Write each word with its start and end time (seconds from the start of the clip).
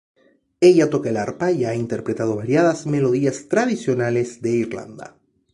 Ella 0.61 0.89
toca 0.89 1.09
el 1.11 1.17
arpa 1.17 1.51
y 1.51 1.63
ha 1.63 1.75
interpretado 1.75 2.35
variadas 2.35 2.87
melodías 2.87 3.47
tradicionales 3.47 4.41
de 4.41 4.49
Irlanda. 4.49 5.15